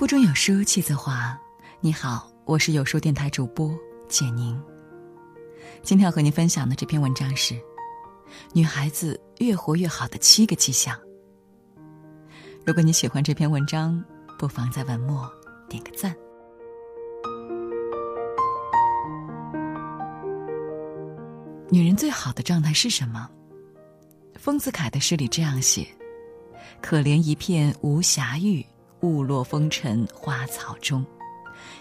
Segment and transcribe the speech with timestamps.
[0.00, 1.38] 腹中有书气自华。
[1.80, 3.70] 你好，我是有书电台主播
[4.08, 4.58] 简宁。
[5.82, 7.54] 今天要和您分享的这篇文章是：
[8.54, 10.98] 女孩子越活越好的七个迹象。
[12.64, 14.02] 如果你喜欢这篇文章，
[14.38, 15.30] 不妨在文末
[15.68, 16.16] 点个赞。
[21.68, 23.28] 女人最好的状态是什么？
[24.36, 25.86] 丰子恺的诗里这样写
[26.80, 28.64] ：“可怜一片无暇玉，
[29.02, 31.04] 误落风尘花草中。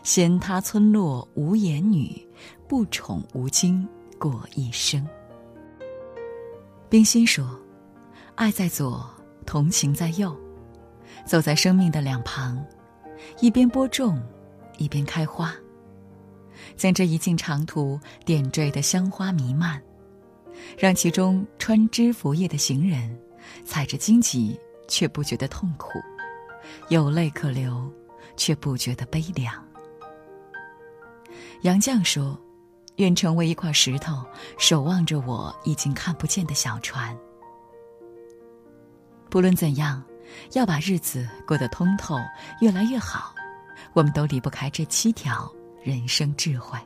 [0.04, 2.28] 闲他村落无言女，
[2.68, 3.88] 不宠无惊
[4.18, 5.06] 过一生。”
[6.90, 7.60] 冰心说
[8.36, 9.10] ：“爱在左，
[9.46, 10.36] 同情在右，
[11.26, 12.64] 走在生命的两旁，
[13.42, 14.22] 一边播种，
[14.78, 15.54] 一边开花。”
[16.76, 19.82] 将这一径长途点缀的香花弥漫，
[20.78, 23.18] 让其中穿枝拂叶的行人，
[23.64, 26.00] 踩着荆棘却不觉得痛苦，
[26.90, 27.92] 有泪可流
[28.36, 29.54] 却不觉得悲凉。
[31.62, 32.38] 杨绛说
[32.98, 34.26] ：“愿成为一块石头，
[34.58, 37.16] 守望着我已经看不见的小船。”
[39.30, 40.04] 不论怎样，
[40.54, 42.18] 要把日子过得通透，
[42.60, 43.36] 越来越好，
[43.94, 45.52] 我们都离不开这七条。
[45.82, 46.78] 人生智慧。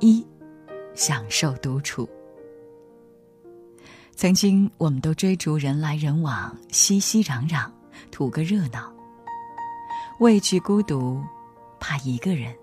[0.00, 0.26] 一，
[0.94, 2.08] 享受独处。
[4.16, 7.70] 曾经，我们都追逐人来人往，熙熙攘攘，
[8.10, 8.90] 图个热闹，
[10.20, 11.22] 畏惧孤独，
[11.78, 12.56] 怕一个人。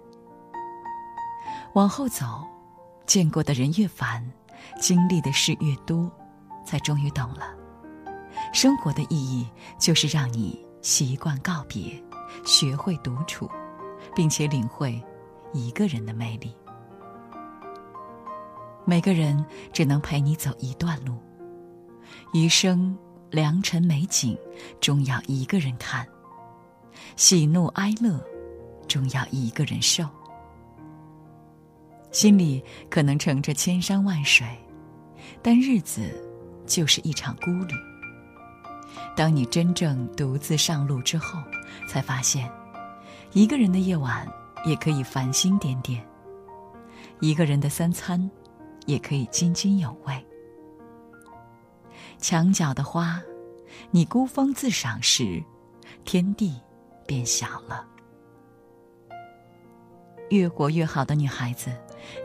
[1.75, 2.43] 往后走，
[3.05, 4.27] 见过的人越烦，
[4.81, 6.11] 经历的事越多，
[6.65, 7.53] 才终于懂了。
[8.51, 12.03] 生活的意义就是让你习惯告别，
[12.43, 13.47] 学会独处，
[14.15, 14.99] 并且领会
[15.53, 16.51] 一个人的魅力。
[18.85, 21.19] 每个人只能陪你走一段路，
[22.33, 22.97] 余生
[23.29, 24.35] 良辰美景
[24.81, 26.03] 终要一个人看，
[27.15, 28.19] 喜怒哀乐
[28.87, 30.03] 终要一个人受。
[32.11, 34.47] 心里可能盛着千山万水，
[35.43, 36.01] 但日子
[36.65, 37.75] 就是一场孤旅。
[39.15, 41.39] 当你真正独自上路之后，
[41.87, 42.51] 才发现，
[43.31, 44.27] 一个人的夜晚
[44.65, 46.03] 也可以繁星点点，
[47.19, 48.27] 一个人的三餐
[48.87, 50.25] 也可以津津有味。
[52.23, 53.21] 墙角的花，
[53.91, 55.43] 你孤芳自赏时，
[56.05, 56.57] 天地
[57.05, 57.85] 变小了。
[60.29, 61.69] 越活越好的女孩子，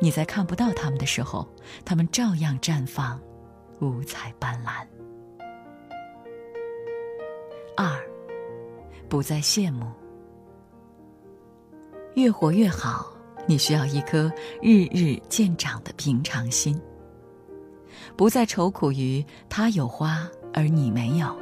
[0.01, 1.49] 你在看不到她们的时候，
[1.85, 3.21] 她们照样绽放，
[3.81, 4.87] 五彩斑斓。
[7.77, 8.01] 二，
[9.09, 9.91] 不再羡慕。
[12.15, 13.13] 越活越好，
[13.49, 14.33] 你需要一颗
[14.63, 16.81] 日日渐长的平常心。
[18.17, 21.37] 不再愁苦于他有花而你没有，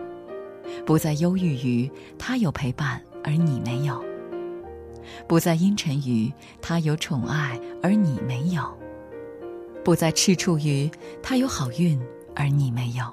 [0.85, 4.03] 不再忧郁于他有陪伴而你没有，
[5.27, 8.63] 不再阴沉于他有宠爱而你没有，
[9.85, 10.91] 不再吃醋于
[11.23, 12.01] 他有好运
[12.35, 13.05] 而你没有。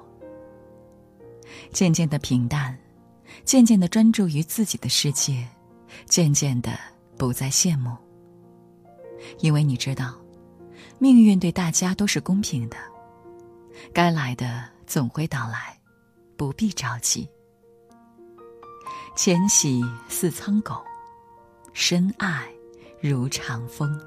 [1.72, 2.76] 渐渐的平淡。
[3.44, 5.46] 渐渐的专注于自己的世界，
[6.06, 6.78] 渐渐的
[7.18, 7.90] 不再羡慕。
[9.40, 10.14] 因为你知道，
[10.98, 12.76] 命运对大家都是公平的，
[13.92, 15.78] 该来的总会到来，
[16.36, 17.28] 不必着急。
[19.16, 20.82] 浅喜似苍狗，
[21.72, 22.48] 深爱
[23.00, 24.00] 如长风。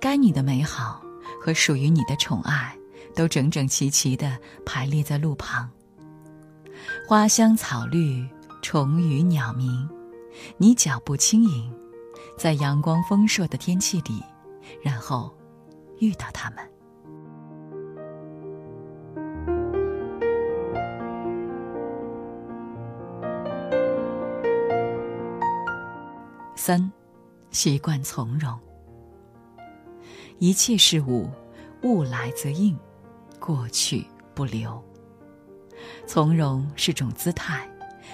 [0.00, 1.00] 该你的美好
[1.40, 2.76] 和属于你的宠爱，
[3.14, 4.36] 都整整齐齐的
[4.66, 5.70] 排列在路旁。
[7.06, 8.26] 花香草绿，
[8.62, 9.88] 虫语鸟鸣，
[10.56, 11.72] 你脚步轻盈，
[12.36, 14.22] 在阳光丰硕的天气里，
[14.82, 15.32] 然后
[16.00, 16.58] 遇到他们。
[26.62, 26.92] 三，
[27.50, 28.54] 习惯从容。
[30.38, 31.26] 一切事物，
[31.82, 32.78] 物来则应，
[33.38, 34.78] 过去不留。
[36.06, 37.66] 从容是种姿态，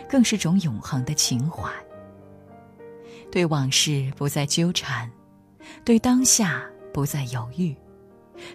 [0.08, 1.68] 更是种永恒的情怀。
[3.32, 5.10] 对往事不再纠缠，
[5.84, 6.64] 对当下
[6.94, 7.76] 不再犹豫，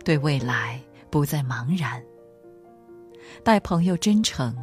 [0.05, 2.01] 对未来不再茫然。
[3.43, 4.55] 待朋友真诚，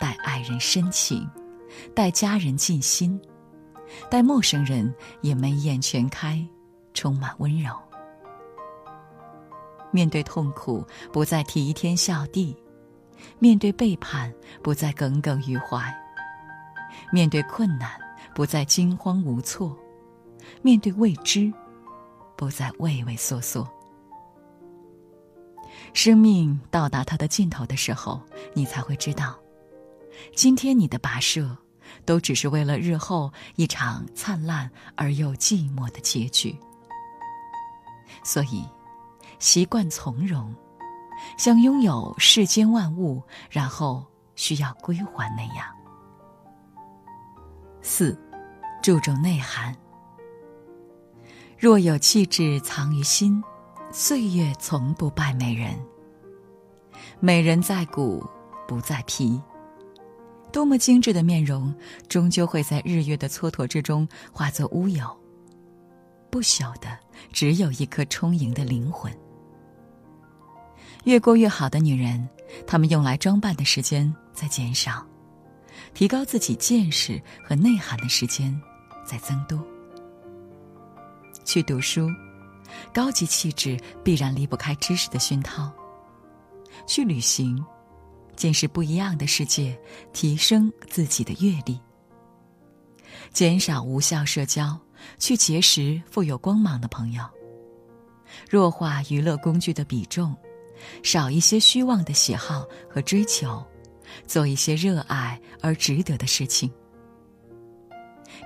[0.00, 1.30] 待爱人深情，
[1.94, 3.20] 待家人尽心，
[4.10, 6.44] 待陌生人也眉眼全开，
[6.94, 7.72] 充满温柔。
[9.90, 12.56] 面对痛苦，不再提天笑地。
[13.38, 14.32] 面对背叛，
[14.62, 15.80] 不再耿耿于怀；
[17.10, 17.90] 面对困难，
[18.34, 19.76] 不再惊慌无措；
[20.62, 21.52] 面对未知，
[22.36, 23.68] 不再畏畏缩缩。
[25.94, 28.20] 生命到达它的尽头的时候，
[28.54, 29.36] 你才会知道，
[30.34, 31.56] 今天你的跋涉，
[32.04, 36.58] 都只是为了日后一场灿烂而又寂寞的结局。
[38.24, 38.64] 所以，
[39.38, 40.54] 习惯从容，
[41.36, 44.04] 像拥有世间万物，然后
[44.34, 45.66] 需要归还那样。
[47.80, 48.18] 四，
[48.82, 49.74] 注重内涵。
[51.58, 53.42] 若有气质藏于心，
[53.90, 55.78] 岁月从不败美人。
[57.20, 58.24] 美人在骨
[58.66, 59.40] 不在皮。
[60.52, 61.74] 多么精致的面容，
[62.08, 65.04] 终究会在日月的蹉跎之中化作乌有。
[66.30, 66.98] 不朽的，
[67.32, 69.12] 只有一颗充盈的灵魂。
[71.04, 72.28] 越过越好的女人，
[72.66, 75.06] 她们用来装扮的时间在减少，
[75.94, 78.58] 提高自己见识和内涵的时间
[79.06, 79.64] 在增多。
[81.44, 82.08] 去读书，
[82.92, 85.70] 高级气质必然离不开知识的熏陶；
[86.86, 87.64] 去旅行，
[88.38, 89.76] 见识不一样的世界，
[90.12, 91.76] 提升自己的阅历；
[93.32, 94.78] 减少无效社交，
[95.18, 97.24] 去结识富有光芒的朋友；
[98.48, 100.36] 弱化娱乐工具的比重，
[101.02, 103.60] 少一些虚妄的喜好和追求，
[104.24, 106.72] 做一些热爱而值得的事情。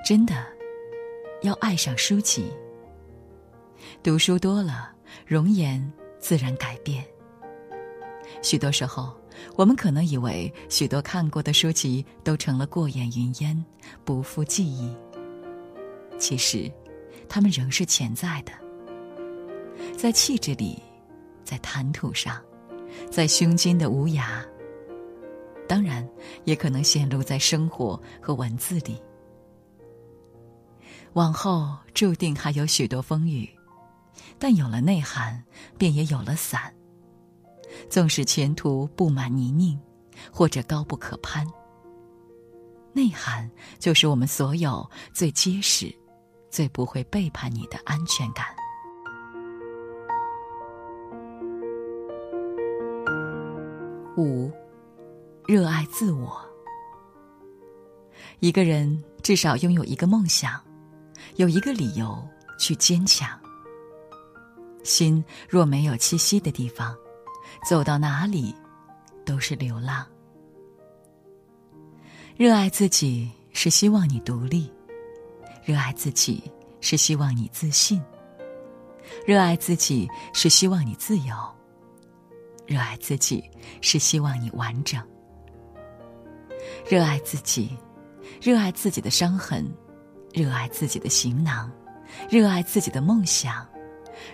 [0.06, 0.42] 真的，
[1.42, 2.50] 要爱上书籍。
[4.02, 4.90] 读书多了，
[5.26, 7.04] 容颜自然改变。
[8.40, 9.14] 许多时候，
[9.56, 13.64] 我们可能以为许多看过的书籍都成了过眼云烟，
[14.04, 14.94] 不复记忆。
[16.18, 16.70] 其实，
[17.28, 18.52] 它们仍是潜在的，
[19.96, 20.82] 在气质里，
[21.44, 22.40] 在谈吐上，
[23.10, 24.44] 在胸襟的无涯。
[25.68, 26.08] 当然，
[26.44, 29.00] 也可能显露在生活和文字里。
[31.14, 33.48] 往后注定还有许多风雨。
[34.38, 35.42] 但有了内涵，
[35.78, 36.72] 便也有了伞。
[37.88, 39.78] 纵使前途布满泥泞，
[40.32, 41.46] 或者高不可攀，
[42.92, 45.94] 内涵就是我们所有最结实、
[46.50, 48.46] 最不会背叛你的安全感。
[54.16, 54.50] 五，
[55.46, 56.38] 热爱自我。
[58.40, 60.60] 一个人至少拥有一个梦想，
[61.36, 62.22] 有一个理由
[62.58, 63.38] 去坚强。
[64.84, 66.94] 心若没有栖息的地方，
[67.68, 68.54] 走到哪里
[69.24, 70.06] 都是流浪。
[72.36, 74.72] 热爱自己是希望你独立，
[75.64, 76.50] 热爱自己
[76.80, 78.02] 是希望你自信，
[79.26, 81.36] 热爱自己是希望你自由，
[82.66, 83.44] 热爱自己
[83.80, 85.00] 是希望你完整。
[86.88, 87.76] 热爱自己，
[88.40, 89.70] 热爱自己的伤痕，
[90.32, 91.70] 热爱自己的行囊，
[92.30, 93.66] 热爱自己的梦想。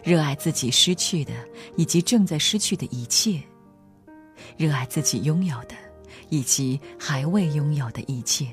[0.02, 1.32] 热爱自己失去的
[1.76, 3.42] 以及正在失去的一切，
[4.56, 5.74] 热爱自己拥有的
[6.28, 8.46] 以及还未拥有的一切。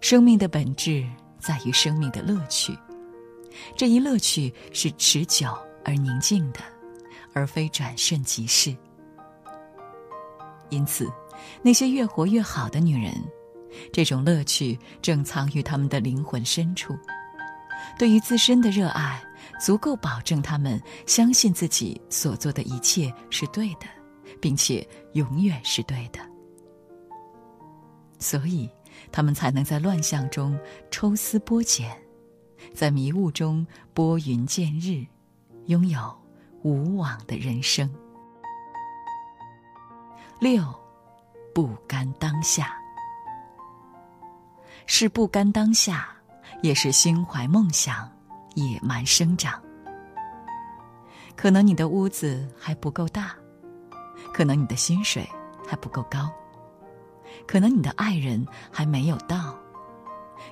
[0.00, 1.06] 生命的本质
[1.38, 2.76] 在于生命的乐趣，
[3.76, 5.48] 这一乐趣是持久
[5.84, 6.60] 而宁静的，
[7.32, 8.76] 而非转瞬即逝。
[10.68, 11.10] 因此，
[11.62, 13.14] 那些越活越好的女人，
[13.92, 16.94] 这种乐趣正藏于她们的灵魂深处。
[17.98, 19.22] 对于自身的热爱，
[19.58, 23.86] 足够保证他们相信自己所做的一切是对的，
[24.40, 26.20] 并且永远是对的。
[28.18, 28.70] 所以，
[29.10, 30.58] 他们才能在乱象中
[30.90, 31.94] 抽丝剥茧，
[32.74, 35.06] 在迷雾中拨云见日，
[35.66, 36.14] 拥有
[36.62, 37.90] 无往的人生。
[40.38, 40.62] 六，
[41.54, 42.76] 不甘当下，
[44.86, 46.15] 是不甘当下。
[46.62, 48.10] 也是心怀梦想，
[48.54, 49.60] 野蛮生长。
[51.36, 53.34] 可能你的屋子还不够大，
[54.32, 55.28] 可能你的薪水
[55.66, 56.30] 还不够高，
[57.46, 59.54] 可能你的爱人还没有到，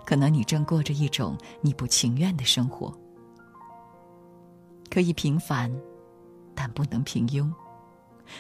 [0.05, 2.93] 可能你正过着一种你不情愿的生活。
[4.91, 5.75] 可以平凡，
[6.55, 7.51] 但不能平庸；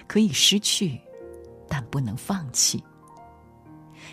[0.06, 1.00] 可以失去，
[1.68, 2.78] 但不能放弃；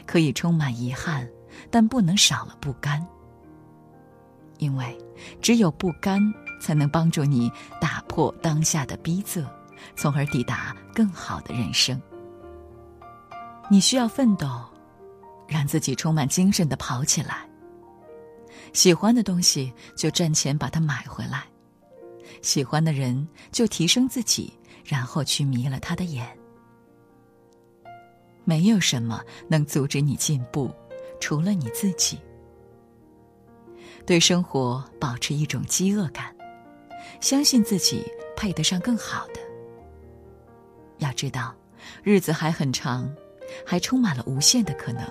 [0.07, 1.29] 可以充满遗憾，
[1.69, 3.05] 但不能少了不甘。
[4.61, 4.95] 因为，
[5.41, 6.21] 只有不甘，
[6.61, 7.51] 才能帮助你
[7.81, 9.43] 打破当下的逼仄，
[9.95, 11.99] 从而抵达更好的人生。
[13.71, 14.47] 你需要奋斗，
[15.47, 17.49] 让自己充满精神的跑起来。
[18.71, 21.43] 喜欢的东西就赚钱把它买回来，
[22.43, 24.53] 喜欢的人就提升自己，
[24.85, 26.37] 然后去迷了他的眼。
[28.43, 30.71] 没有什么能阻止你进步，
[31.19, 32.19] 除了你自己。
[34.05, 36.35] 对生活保持一种饥饿感，
[37.19, 38.03] 相信自己
[38.35, 39.39] 配得上更好的。
[40.97, 41.55] 要知道，
[42.03, 43.09] 日子还很长，
[43.65, 45.03] 还充满了无限的可能。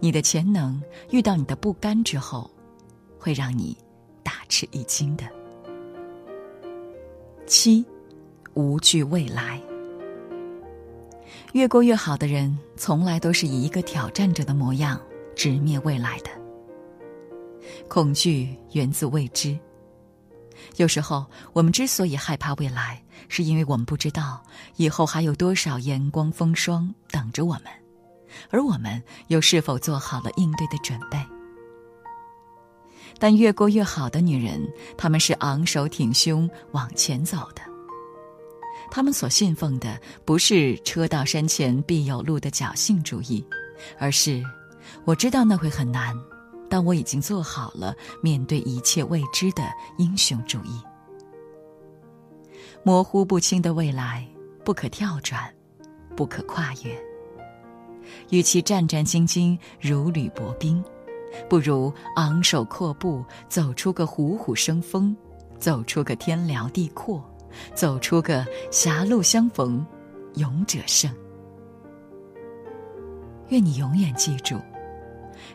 [0.00, 2.50] 你的潜能遇到你的不甘之后，
[3.18, 3.76] 会让你
[4.22, 5.24] 大吃一惊的。
[7.46, 7.84] 七，
[8.54, 9.60] 无惧未来。
[11.52, 15.00] 越过越好的人，从来都是以一个挑战者的模样
[15.34, 16.30] 直面未来的。
[17.88, 19.58] 恐惧源自未知。
[20.76, 24.42] 有时候，我们之所以害怕未来，是因为我们不知道
[24.76, 27.64] 以后还有多少阳光风霜等着我们，
[28.50, 31.18] 而我们又是否做好了应对的准备。
[33.20, 34.60] 但越过越好的女人，
[34.96, 37.62] 她们是昂首挺胸往前走的。
[38.90, 43.44] 她们所信奉的不是“车到山前必有路”的侥幸主义，
[43.98, 44.42] 而是
[45.04, 46.14] 我知道那会很难。
[46.68, 49.62] 但我已经做好了面对一切未知的
[49.96, 50.80] 英雄主义。
[52.82, 54.26] 模糊不清的未来
[54.64, 55.52] 不可跳转，
[56.16, 56.96] 不可跨越。
[58.30, 60.82] 与其战战兢兢如履薄冰，
[61.48, 65.14] 不如昂首阔步走出个虎虎生风，
[65.58, 67.22] 走出个天辽地阔，
[67.74, 69.84] 走出个狭路相逢
[70.34, 71.10] 勇者胜。
[73.48, 74.56] 愿你永远记住。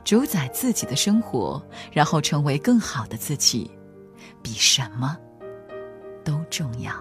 [0.04, 3.70] 主宰自己的生活，然后成为更好的自己，
[4.42, 5.18] 比什么
[6.24, 6.92] 都重要。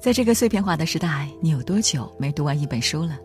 [0.00, 3.18] 在这个碎片化的时代，你有多久没读完一本书了？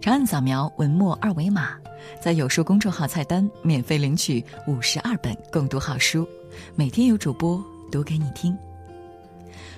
[0.00, 1.76] 长按扫描文末二维码，
[2.22, 6.28] 在有书公众号菜单免费领取五十二本共读好书，
[6.76, 8.56] 每天有主播读给你听。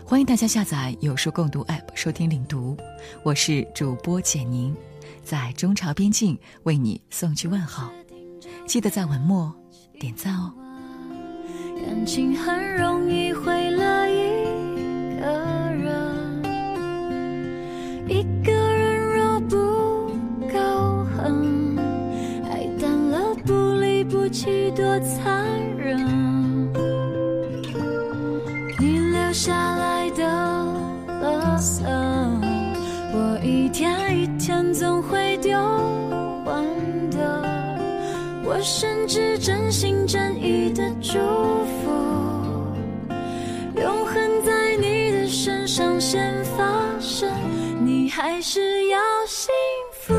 [0.04, 2.76] 欢迎大家下载有书共读 App 收听领读，
[3.22, 4.76] 我是主播简宁，
[5.24, 7.88] 在中朝边境为你送去问候，
[8.66, 9.54] 记得在文末
[9.98, 10.52] 点赞哦。
[11.84, 15.26] 感情很容易毁了一个
[15.72, 16.42] 人，
[18.08, 19.56] 一个人若不
[20.52, 21.76] 够狠，
[22.50, 25.46] 爱淡了不离不弃多残
[25.76, 26.06] 忍，
[28.78, 29.71] 你留下。
[33.14, 35.56] 我一天一天总会丢
[36.44, 36.64] 完
[37.10, 37.44] 的，
[38.44, 41.18] 我甚至真心真意的祝
[41.78, 41.92] 福，
[43.80, 46.64] 永恒在你的身上先发
[46.98, 47.30] 生，
[47.84, 49.54] 你还是要幸
[49.92, 50.12] 福，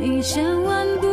[0.00, 1.06] 你千万不